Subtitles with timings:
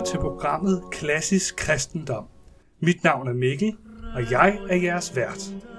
[0.00, 2.24] Lytter til programmet Klassisk Kristendom.
[2.80, 3.76] Mit navn er Mikkel,
[4.14, 5.69] og jeg er jeres vært.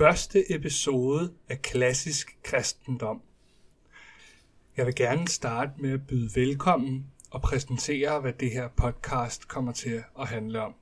[0.00, 3.22] Første episode af Klassisk Kristendom.
[4.76, 9.72] Jeg vil gerne starte med at byde velkommen og præsentere, hvad det her podcast kommer
[9.72, 10.74] til at handle om.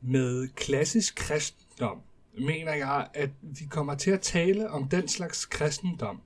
[0.00, 2.00] Med klassisk kristendom
[2.38, 6.20] mener jeg, at vi kommer til at tale om den slags kristendom,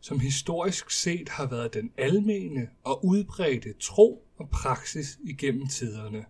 [0.00, 6.24] som historisk set har været den almene og udbredte tro og praksis igennem tiderne,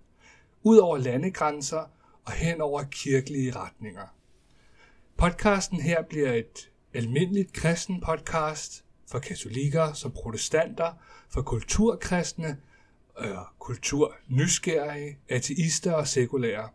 [0.63, 1.91] ud over landegrænser
[2.25, 4.16] og hen over kirkelige retninger.
[5.19, 10.93] Podcasten her bliver et almindeligt kristen podcast for katolikker som protestanter,
[11.29, 12.57] for kulturkristne,
[13.21, 16.69] øh, kulturnysgerrige, ateister og sekulære.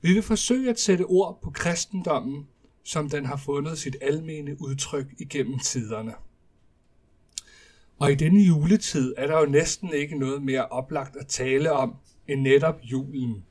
[0.00, 2.48] Vi vil forsøge at sætte ord på kristendommen,
[2.84, 6.14] som den har fundet sit almene udtryk igennem tiderne.
[7.98, 11.96] Og i denne juletid er der jo næsten ikke noget mere oplagt at tale om
[12.28, 13.44] end netop julen.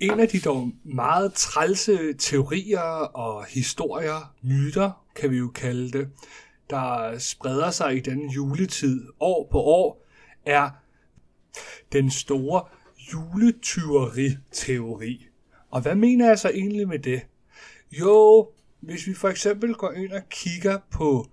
[0.00, 6.08] En af de dog meget trælse teorier og historier, myter kan vi jo kalde det,
[6.70, 10.04] der spreder sig i denne juletid år på år,
[10.46, 10.70] er
[11.92, 12.62] den store
[13.12, 15.26] juletyveri-teori.
[15.70, 17.20] Og hvad mener jeg så egentlig med det?
[17.92, 18.48] Jo,
[18.80, 21.26] hvis vi for eksempel går ind og kigger på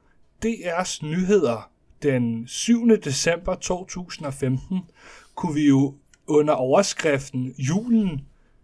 [0.46, 1.72] DR's nyheder
[2.04, 2.88] den 7.
[3.04, 4.80] december 2015,
[5.36, 5.96] kunne vi jo
[6.28, 8.22] under overskriften Julen,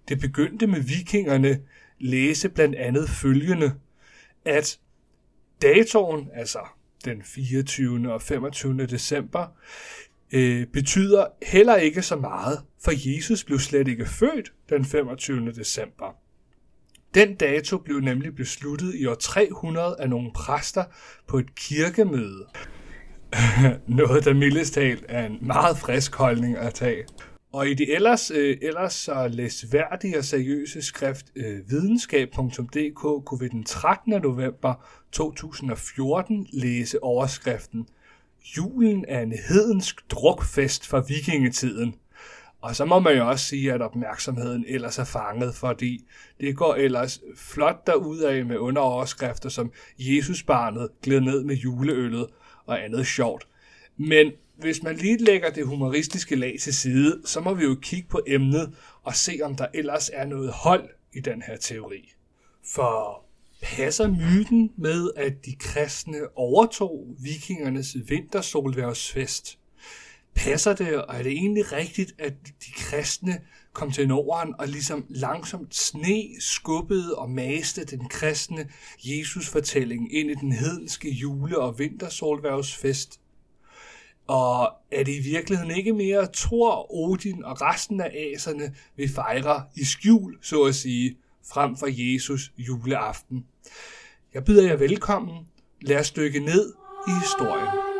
[0.08, 1.60] det begyndte med vikingerne,
[2.00, 3.74] læse blandt andet følgende,
[4.46, 4.80] at
[5.62, 6.60] datoen, altså
[7.06, 8.14] den 24.
[8.14, 8.86] og 25.
[8.86, 9.48] december,
[10.32, 15.52] øh, betyder heller ikke så meget, for Jesus blev slet ikke født den 25.
[15.52, 16.16] december.
[17.14, 20.84] Den dato blev nemlig besluttet i år 300 af nogle præster
[21.28, 22.46] på et kirkemøde.
[23.88, 27.04] Noget, der mildest talt er en meget frisk holdning at tage.
[27.54, 33.48] Og i det ellers, øh, ellers så læsværdige og seriøse skrift øh, videnskab.dk kunne vi
[33.48, 34.22] den 13.
[34.22, 37.88] november 2014 læse overskriften
[38.58, 41.96] Julen er en hedensk drukfest fra vikingetiden.
[42.62, 46.06] Og så må man jo også sige, at opmærksomheden ellers er fanget, fordi
[46.40, 52.28] det går ellers flot derudad med underoverskrifter som Jesusbarnet gled ned med juleøllet
[52.66, 53.48] og andet sjovt.
[53.98, 58.10] Men hvis man lige lægger det humoristiske lag til side, så må vi jo kigge
[58.10, 62.14] på emnet og se, om der ellers er noget hold i den her teori.
[62.66, 63.26] For
[63.62, 69.58] passer myten med, at de kristne overtog vikingernes vintersolværvsfest?
[70.36, 73.42] Passer det, og er det egentlig rigtigt, at de kristne
[73.74, 78.70] kom til Norden og ligesom langsomt sne skubbede og maste den kristne
[79.04, 83.21] Jesus-fortælling ind i den hedenske jule- og vintersolværvsfest?
[84.28, 89.62] Og er det i virkeligheden ikke mere Thor, Odin og resten af aserne, vi fejrer
[89.76, 91.18] i skjul, så at sige,
[91.54, 93.46] frem for Jesus juleaften?
[94.34, 95.48] Jeg byder jer velkommen.
[95.82, 96.74] Lad os dykke ned
[97.08, 97.91] i historien.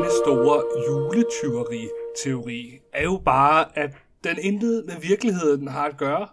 [0.00, 3.90] Denne store juletyveri-teori er jo bare, at
[4.24, 6.28] den intet med virkeligheden har at gøre.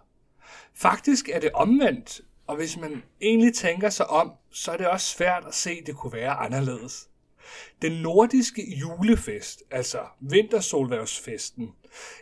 [0.74, 5.06] Faktisk er det omvendt, og hvis man egentlig tænker sig om, så er det også
[5.06, 7.08] svært at se, at det kunne være anderledes.
[7.82, 11.68] Den nordiske julefest, altså vintersolværvsfesten,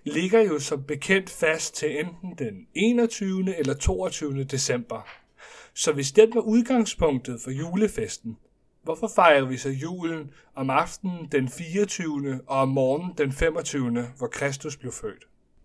[0.05, 3.59] ligger jo som bekendt fast til enten den 21.
[3.59, 4.45] eller 22.
[4.45, 5.09] december.
[5.75, 8.37] Så hvis den var udgangspunktet for julefesten,
[8.87, 12.41] hvorfor fejrer vi så julen om aftenen den 24.
[12.47, 14.07] og om morgenen den 25.
[14.19, 15.25] hvor Kristus blev født?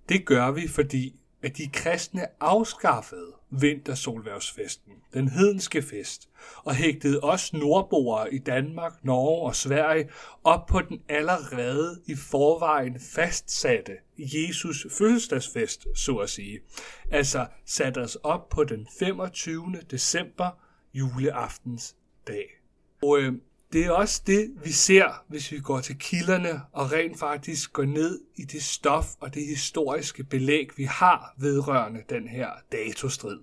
[0.10, 6.30] Det gør vi, fordi at de kristne afskaffede vintersolværvsfesten, den hedenske fest,
[6.64, 10.10] og hægtede os nordboere i Danmark, Norge og Sverige
[10.44, 16.60] op på den allerede i forvejen fastsatte Jesus fødselsdagsfest, så at sige.
[17.12, 19.74] Altså satte os op på den 25.
[19.92, 20.50] december,
[20.94, 21.96] juleaftens
[22.28, 22.61] dag.
[23.02, 23.34] Og øh,
[23.74, 27.86] det er også det, vi ser, hvis vi går til kilderne og rent faktisk går
[27.86, 33.40] ned i det stof og det historiske belæg, vi har vedrørende den her datostrid.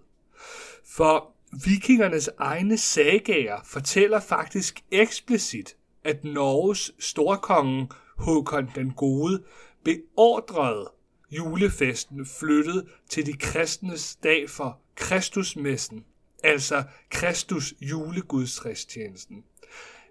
[0.84, 1.32] For
[1.64, 7.88] vikingernes egne sagager fortæller faktisk eksplicit, at Norges storkonge
[8.18, 9.42] Håkon den Gode
[9.84, 10.90] beordrede
[11.30, 16.04] julefesten flyttet til de kristnes dag for Kristusmessen,
[16.42, 19.44] altså Kristus julegudstjenesten.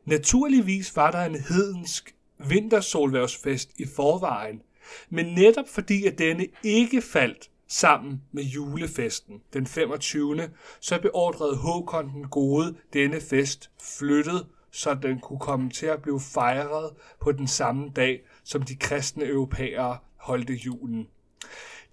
[0.07, 4.61] Naturligvis var der en hedensk vintersolværvsfest i forvejen,
[5.09, 10.49] men netop fordi at denne ikke faldt sammen med julefesten den 25.
[10.79, 13.69] så beordrede Håkon den Gode denne fest
[13.99, 18.75] flyttet, så den kunne komme til at blive fejret på den samme dag, som de
[18.75, 21.07] kristne europæere holdte julen.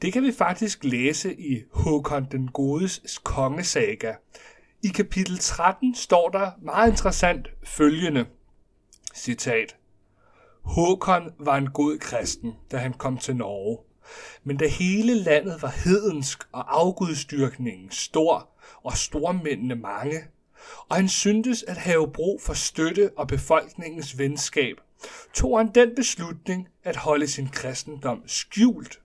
[0.03, 4.15] Det kan vi faktisk læse i Håkon den Godes kongesaga,
[4.85, 8.27] i kapitel 13 står der meget interessant følgende
[9.15, 9.77] citat.
[10.63, 13.79] Håkon var en god kristen, da han kom til Norge.
[14.43, 18.49] Men da hele landet var hedensk og afgudstyrkningen stor
[18.83, 20.25] og stormændene mange,
[20.89, 24.77] og han syntes at have brug for støtte og befolkningens venskab,
[25.35, 29.01] tog han den beslutning at holde sin kristendom skjult.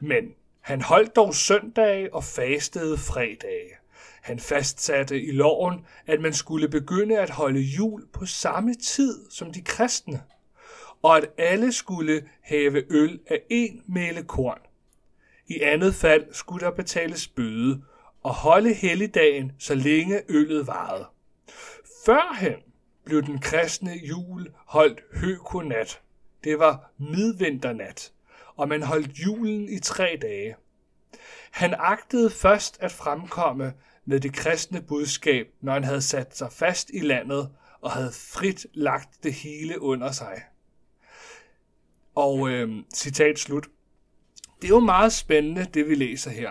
[0.00, 0.24] Men
[0.60, 3.85] han holdt dog søndage og fastede fredage.
[4.26, 9.52] Han fastsatte i loven, at man skulle begynde at holde jul på samme tid som
[9.52, 10.22] de kristne,
[11.02, 14.58] og at alle skulle have øl af en mæle korn.
[15.46, 17.82] I andet fald skulle der betales bøde
[18.22, 21.06] og holde helligdagen, så længe øllet varede.
[22.06, 22.62] Førhen
[23.04, 26.00] blev den kristne jul holdt høkonat.
[26.44, 28.12] Det var midvinternat,
[28.56, 30.56] og man holdt julen i tre dage.
[31.50, 33.72] Han agtede først at fremkomme
[34.06, 37.50] med det kristne budskab, når han havde sat sig fast i landet
[37.80, 40.42] og havde frit lagt det hele under sig.
[42.14, 43.68] Og øh, citat slut.
[44.62, 46.50] Det er jo meget spændende, det vi læser her.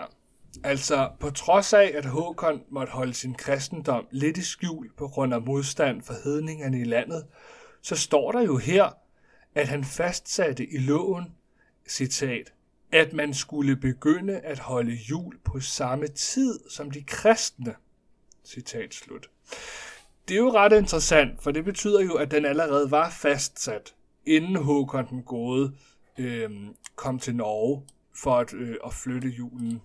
[0.64, 5.34] Altså, på trods af, at Håkon måtte holde sin kristendom lidt i skjul på grund
[5.34, 7.26] af modstand for hedningerne i landet,
[7.82, 8.90] så står der jo her,
[9.54, 11.24] at han fastsatte i loven,
[11.88, 12.52] citat,
[12.92, 17.74] at man skulle begynde at holde jul på samme tid som de kristne.
[18.44, 19.30] Citat slut.
[20.28, 23.94] Det er jo ret interessant, for det betyder jo, at den allerede var fastsat,
[24.26, 25.72] inden Håkon den Gode
[26.18, 26.50] øh,
[26.96, 27.82] kom til Norge
[28.14, 29.82] for at, øh, at flytte julen.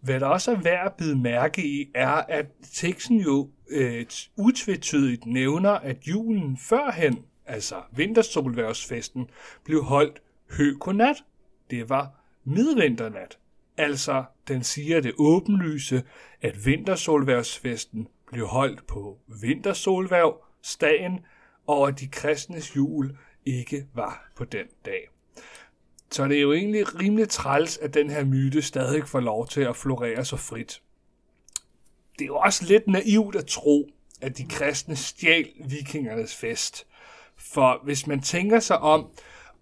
[0.00, 4.06] Hvad der også er værd at bide mærke i, er, at teksten jo øh,
[4.36, 9.30] utvetydigt nævner, at julen førhen, altså vintersolværvsfesten,
[9.64, 11.24] blev holdt høkonat
[11.70, 12.10] det var
[12.44, 13.38] midvinternat.
[13.76, 16.02] Altså, den siger det åbenlyse,
[16.42, 21.20] at vintersolværvsfesten blev holdt på vintersolværvsdagen,
[21.66, 25.08] og at de kristnes jul ikke var på den dag.
[26.10, 29.60] Så det er jo egentlig rimelig træls, at den her myte stadig får lov til
[29.60, 30.82] at florere så frit.
[32.18, 33.88] Det er jo også lidt naivt at tro,
[34.20, 36.86] at de kristne stjal vikingernes fest.
[37.36, 39.10] For hvis man tænker sig om,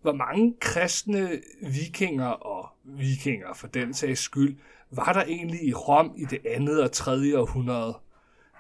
[0.02, 4.57] hvor mange kristne vikinger og vikinger for den sags skyld
[4.90, 7.99] var der egentlig i Rom i det andet og tredje århundrede?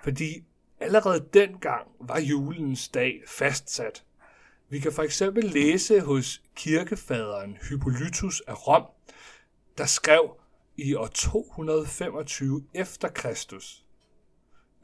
[0.02, 0.44] Fordi
[0.80, 4.04] allerede dengang var julens dag fastsat.
[4.68, 8.84] Vi kan for eksempel læse hos kirkefaderen Hippolytus af Rom,
[9.78, 10.30] der skrev
[10.76, 13.84] i år 225 efter Kristus,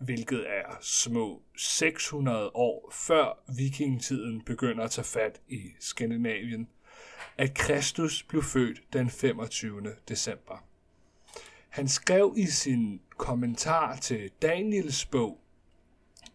[0.04, 6.68] hvilket er små 600 år før vikingetiden begynder at tage fat i Skandinavien,
[7.38, 9.82] at Kristus blev født den 25.
[10.08, 10.64] december.
[11.68, 15.40] Han skrev i sin kommentar til Daniels bog,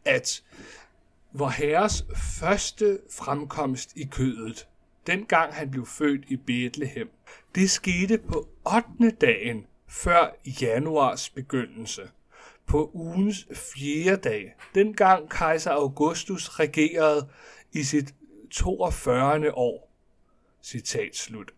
[0.05, 0.43] at
[1.31, 4.67] hvor herres første fremkomst i kødet,
[5.07, 7.09] dengang han blev født i Bethlehem,
[7.55, 8.49] det skete på
[8.99, 9.11] 8.
[9.21, 12.09] dagen før januars begyndelse–
[12.69, 17.29] på ugens fjerde dag, dengang kejser Augustus regerede
[17.71, 18.15] i sit
[18.51, 19.53] 42.
[19.53, 19.91] år.
[20.63, 21.51] Citat slut.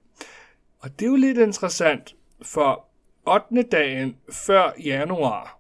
[0.80, 2.88] Og det er jo lidt interessant, for
[3.28, 3.64] 8.
[3.64, 5.60] dagen før januar,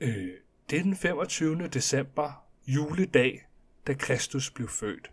[0.00, 0.30] øh,
[0.70, 1.68] det er den 25.
[1.68, 3.46] december, juledag,
[3.86, 5.10] da Kristus blev født.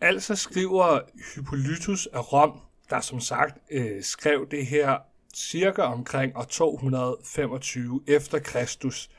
[0.00, 1.00] Altså skriver
[1.34, 4.98] Hippolytus af Rom, der som sagt øh, skrev det her
[5.34, 9.10] cirka omkring år 225 efter Kristus,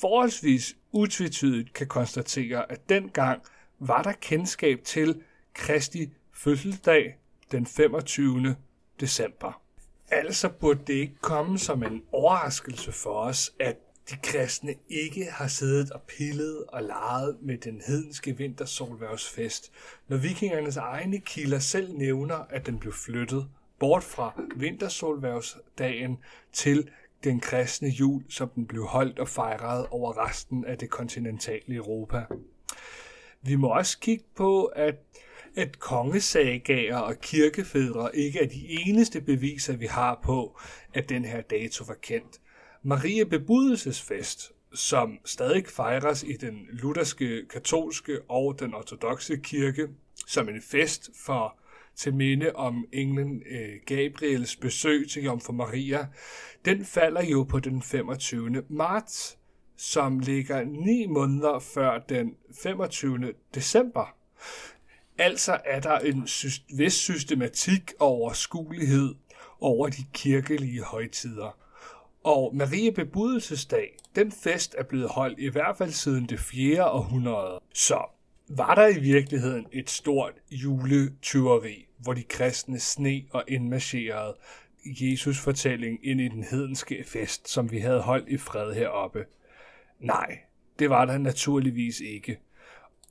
[0.00, 3.42] forholdsvis utvetydigt kan konstatere, at dengang
[3.78, 5.22] var der kendskab til
[5.54, 7.16] Kristi fødselsdag
[7.52, 8.56] den 25.
[9.00, 9.62] december.
[10.08, 13.76] Altså burde det ikke komme som en overraskelse for os, at
[14.10, 19.72] de kristne ikke har siddet og pillet og leget med den hedenske vintersolværvsfest,
[20.08, 23.48] når vikingernes egne kilder selv nævner, at den blev flyttet
[23.82, 26.18] bort fra vintersolværvsdagen
[26.52, 26.90] til
[27.24, 32.24] den kristne jul, som den blev holdt og fejret over resten af det kontinentale Europa.
[33.42, 34.94] Vi må også kigge på, at
[35.56, 40.60] at kongesagager og kirkefædre ikke er de eneste beviser, vi har på,
[40.94, 42.40] at den her dato var kendt.
[42.82, 49.88] Maria Bebudelsesfest, som stadig fejres i den lutherske, katolske og den ortodoxe kirke,
[50.26, 51.56] som en fest for
[51.96, 56.06] til minde om englen øh, Gabriels besøg til Jomfru Maria,
[56.64, 58.62] den falder jo på den 25.
[58.68, 59.38] marts,
[59.76, 63.32] som ligger ni måneder før den 25.
[63.54, 64.14] december.
[65.18, 66.28] Altså er der en
[66.76, 69.14] vis systematik og overskuelighed
[69.60, 71.58] over de kirkelige højtider.
[72.24, 76.90] Og Marie Bebudelsesdag, den fest er blevet holdt i hvert fald siden det 4.
[76.90, 77.60] århundrede.
[77.74, 78.02] Så
[78.56, 84.36] var der i virkeligheden et stort juletyveri, hvor de kristne sne og indmarcherede
[84.84, 89.24] Jesus fortælling ind i den hedenske fest, som vi havde holdt i fred heroppe?
[90.00, 90.38] Nej,
[90.78, 92.38] det var der naturligvis ikke.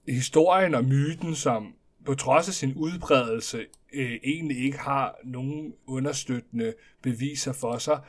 [0.08, 1.74] Historien og myten, som
[2.06, 8.00] på trods af sin udbredelse øh, egentlig ikke har nogen understøttende beviser for sig,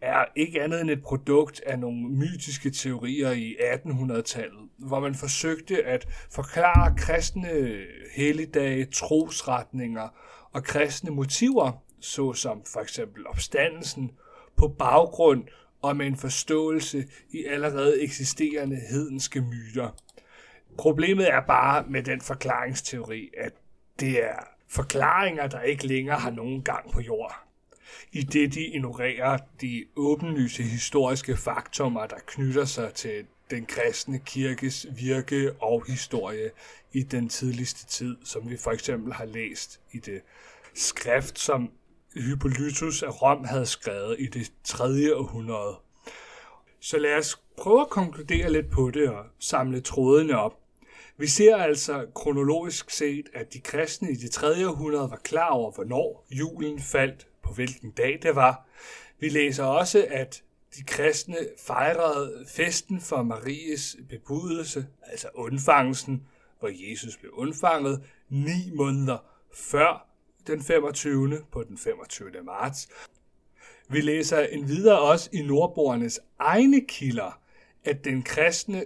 [0.00, 5.84] er ikke andet end et produkt af nogle mytiske teorier i 1800-tallet, hvor man forsøgte
[5.84, 7.78] at forklare kristne
[8.16, 10.08] helligdage, trosretninger
[10.52, 14.10] og kristne motiver, såsom for eksempel opstandelsen,
[14.56, 15.44] på baggrund
[15.82, 19.88] og med en forståelse i allerede eksisterende hedenske myter.
[20.78, 23.52] Problemet er bare med den forklaringsteori, at
[24.00, 24.38] det er
[24.68, 27.49] forklaringer, der ikke længere har nogen gang på jord.
[28.12, 34.86] I det de ignorerer de åbenlyse historiske faktumer, der knytter sig til den kristne kirkes
[34.96, 36.50] virke og historie
[36.92, 40.20] i den tidligste tid, som vi for eksempel har læst i det
[40.74, 41.70] skrift, som
[42.14, 45.16] Hippolytus af Rom havde skrevet i det 3.
[45.16, 45.76] århundrede.
[46.80, 50.56] Så lad os prøve at konkludere lidt på det og samle trådene op.
[51.16, 54.68] Vi ser altså kronologisk set, at de kristne i det 3.
[54.68, 58.66] århundrede var klar over, hvornår julen faldt, på hvilken dag det var.
[59.18, 60.42] Vi læser også, at
[60.76, 66.26] de kristne fejrede festen for Maries bebudelse, altså undfangelsen,
[66.58, 69.18] hvor Jesus blev undfanget, ni måneder
[69.54, 70.08] før
[70.46, 71.38] den 25.
[71.52, 72.30] på den 25.
[72.44, 72.88] marts.
[73.88, 77.40] Vi læser endvidere også i nordborernes egne kilder,
[77.84, 78.84] at den kristne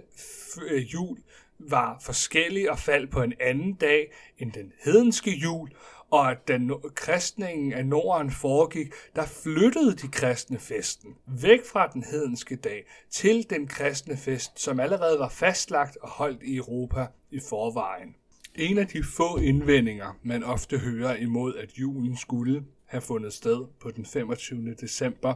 [0.93, 1.17] jul
[1.59, 5.69] var forskellig og faldt på en anden dag end den hedenske jul,
[6.11, 6.59] og at da
[6.95, 13.49] kristningen af Norden foregik, der flyttede de kristne festen væk fra den hedenske dag til
[13.49, 18.15] den kristne fest, som allerede var fastlagt og holdt i Europa i forvejen.
[18.55, 23.65] En af de få indvendinger, man ofte hører imod, at julen skulle have fundet sted
[23.81, 24.73] på den 25.
[24.73, 25.35] december,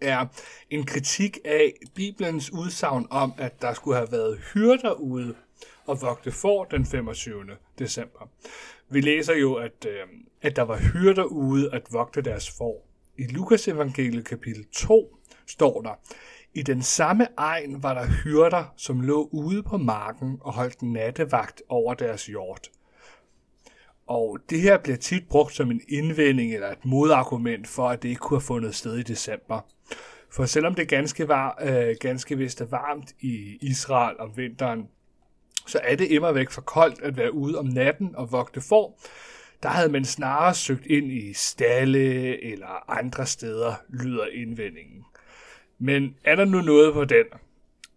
[0.00, 0.26] er
[0.70, 5.34] en kritik af Bibelens udsagn om, at der skulle have været hyrder ude
[5.88, 7.44] og vogte for den 25.
[7.78, 8.28] december.
[8.90, 10.06] Vi læser jo, at, øh,
[10.42, 12.88] at der var hyrder ude at vogte deres får.
[13.18, 15.16] I Lukas evangeliet kapitel 2
[15.46, 16.00] står der,
[16.54, 21.62] i den samme egen var der hyrder, som lå ude på marken og holdt nattevagt
[21.68, 22.70] over deres hjort.
[24.06, 28.08] Og det her bliver tit brugt som en indvending eller et modargument for, at det
[28.08, 29.60] ikke kunne have fundet sted i december.
[30.30, 34.88] For selvom det ganske, var, øh, ganske vist er varmt i Israel om vinteren,
[35.68, 38.98] så er det immer væk for koldt at være ude om natten og vogte for.
[39.62, 45.04] Der havde man snarere søgt ind i stalle eller andre steder, lyder indvendingen.
[45.78, 47.24] Men er der nu noget på den?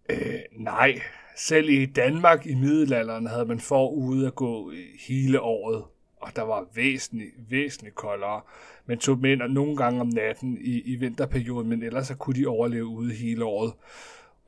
[0.09, 1.01] Øh, nej.
[1.37, 4.71] Selv i Danmark i middelalderen havde man får ude at gå
[5.07, 5.83] hele året,
[6.21, 8.41] og der var væsentligt, væsentligt koldere.
[8.85, 12.47] Man tog mænd nogle gange om natten i, i vinterperioden, men ellers så kunne de
[12.47, 13.73] overleve ude hele året.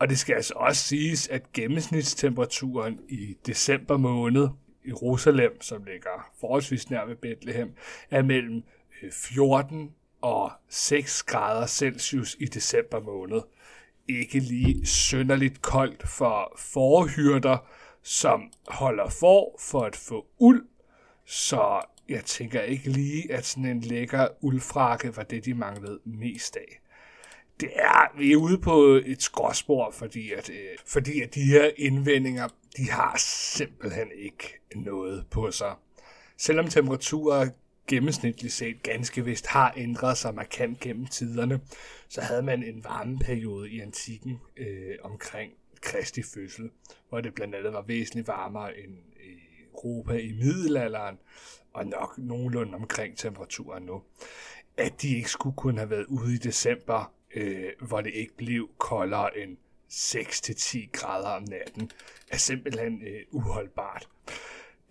[0.04, 4.48] Og det skal altså også siges, at gennemsnitstemperaturen i december måned
[4.86, 7.72] i Jerusalem, som ligger forholdsvis nær ved Bethlehem,
[8.12, 8.64] er mellem
[9.04, 9.92] øh, 14
[10.22, 13.42] og 6 grader Celsius i december måned.
[14.08, 17.58] Ikke lige synderligt koldt for forhyrter,
[18.02, 20.66] som holder for for at få uld,
[21.26, 26.56] så jeg tænker ikke lige, at sådan en lækker uldfrakke var det, de manglede mest
[26.56, 26.83] af.
[27.60, 31.72] Det er, vi er ude på et skråspor, fordi at, øh, fordi at de her
[31.78, 33.16] indvendinger, de har
[33.56, 35.76] simpelthen ikke noget på sig.
[36.38, 37.50] Selvom temperaturer
[37.88, 41.60] gennemsnitligt set ganske vist har ændret sig markant gennem tiderne,
[42.08, 46.70] så havde man en varmeperiode i antikken øh, omkring Kristi fødsel,
[47.10, 48.94] hvor det blandt andet var væsentligt varmere end
[49.24, 51.18] i Europa i middelalderen,
[51.74, 54.02] og nok nogenlunde omkring temperaturen nu.
[54.78, 58.70] At de ikke skulle kunne have været ude i december, øh, hvor det ikke blev
[58.78, 59.58] koldere end
[59.92, 61.92] 6-10 grader om natten,
[62.32, 64.10] er simpelthen øh, uholdbart.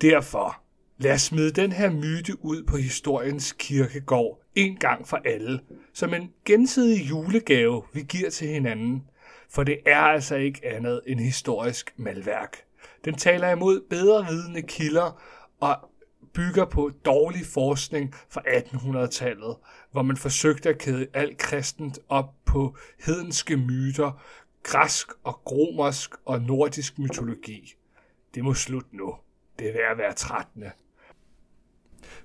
[0.01, 0.63] Derfor
[1.03, 5.61] Lad os smide den her myte ud på historiens kirkegård en gang for alle,
[5.93, 9.03] som en gensidig julegave, vi giver til hinanden.
[9.51, 12.57] For det er altså ikke andet end historisk malværk.
[13.05, 15.23] Den taler imod bedre vidende kilder
[15.61, 15.77] og
[16.35, 19.57] bygger på dårlig forskning fra 1800-tallet,
[19.93, 24.23] hvor man forsøgte at kæde alt kristent op på hedenske myter,
[24.63, 27.75] græsk og romersk og nordisk mytologi.
[28.35, 29.15] Det må slutte nu.
[29.59, 30.71] Det er ved at være trættende.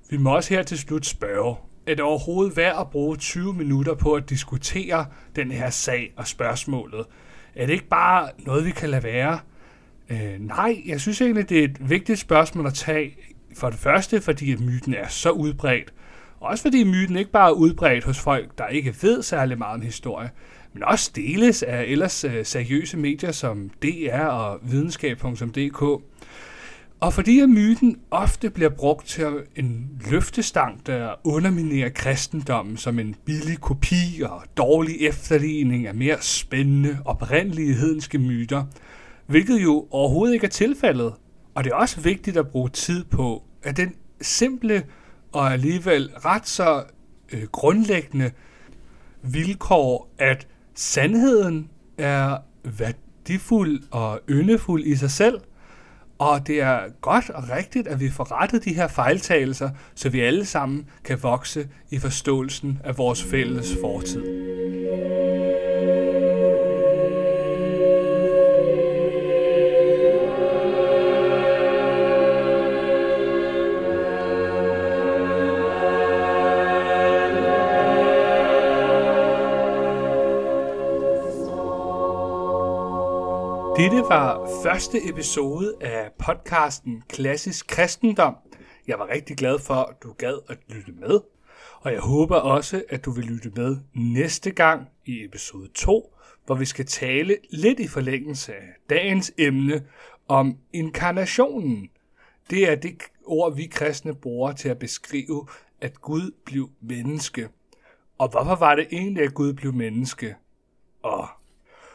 [0.09, 1.55] Vi må også her til slut spørge,
[1.87, 6.27] er det overhovedet værd at bruge 20 minutter på at diskutere den her sag og
[6.27, 7.05] spørgsmålet?
[7.55, 9.39] Er det ikke bare noget, vi kan lade være?
[10.09, 13.17] Øh, nej, jeg synes egentlig, det er et vigtigt spørgsmål at tage.
[13.57, 15.93] For det første, fordi myten er så udbredt.
[16.39, 19.81] Også fordi myten ikke bare er udbredt hos folk, der ikke ved særlig meget om
[19.81, 20.29] historie,
[20.73, 25.81] men også deles af ellers øh, seriøse medier som DR og videnskab.dk.
[26.99, 33.15] Og fordi at myten ofte bliver brugt til en løftestang, der underminerer kristendommen som en
[33.25, 38.63] billig kopi og dårlig efterligning af mere spændende, oprindelige hedenske myter,
[39.27, 41.13] hvilket jo overhovedet ikke er tilfældet.
[41.55, 44.83] Og det er også vigtigt at bruge tid på, af den simple
[45.31, 46.83] og alligevel ret så
[47.33, 48.31] øh, grundlæggende
[49.21, 55.39] vilkår, at sandheden er værdifuld og yndefuld i sig selv–
[56.19, 60.19] og det er godt og rigtigt, at vi får rettet de her fejltagelser, så vi
[60.19, 64.56] alle sammen kan vokse i forståelsen af vores fælles fortid.
[83.77, 88.35] Dette var første episode af podcasten Klassisk Kristendom.
[88.87, 91.19] Jeg var rigtig glad for, at du gad at lytte med.
[91.81, 96.13] Og jeg håber også, at du vil lytte med næste gang i episode 2,
[96.45, 99.85] hvor vi skal tale lidt i forlængelse af dagens emne
[100.27, 101.89] om inkarnationen.
[102.49, 105.47] Det er det ord, vi kristne bruger til at beskrive,
[105.81, 107.49] at Gud blev menneske.
[108.17, 110.35] Og hvorfor var det egentlig, at Gud blev menneske?
[111.03, 111.27] Og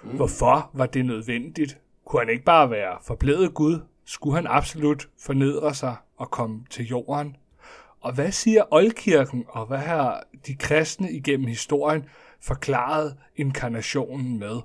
[0.05, 0.17] Mm.
[0.17, 1.79] Hvorfor var det nødvendigt?
[2.05, 3.81] Kunne han ikke bare være forblevet Gud?
[4.05, 7.37] Skulle han absolut fornedre sig og komme til jorden?
[8.01, 12.05] Og hvad siger oldkirken, og hvad har de kristne igennem historien
[12.41, 14.61] forklaret inkarnationen med?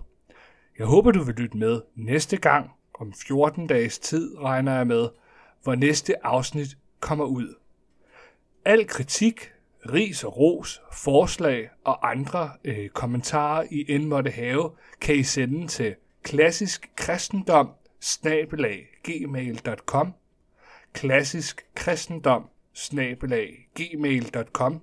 [0.77, 5.07] Jeg håber, du vil lytte med næste gang, om 14 dages tid regner jeg med,
[5.63, 7.55] hvor næste afsnit kommer ud.
[8.65, 9.51] Al kritik,
[9.93, 14.71] ris og ros, forslag og andre øh, kommentarer, I end måtte have,
[15.01, 17.69] kan I sende til klassisk kristendom
[19.03, 20.13] gmail.com
[20.93, 22.43] klassisk kristendom
[23.75, 24.81] gmail.com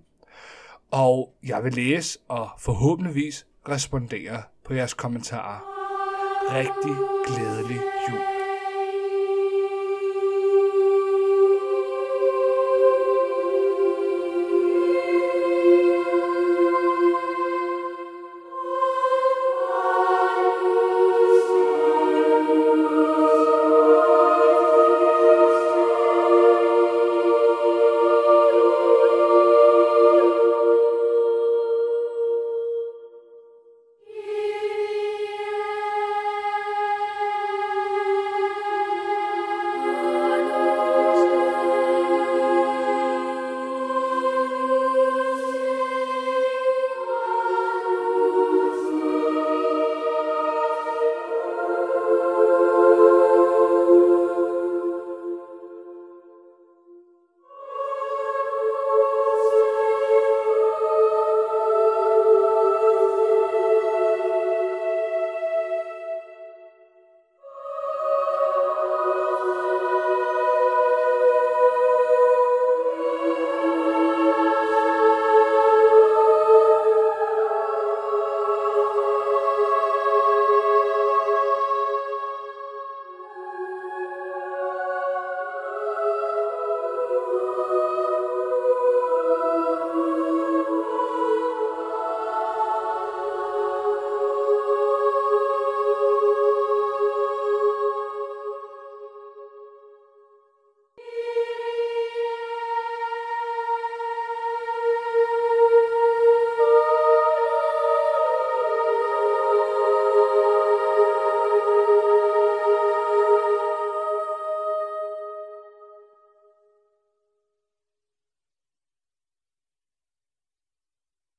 [0.91, 5.61] og jeg vil læse og forhåbentligvis respondere på jeres kommentarer.
[6.51, 8.34] Rigtig glædelig jul.